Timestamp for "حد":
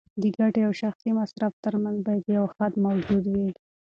2.55-2.73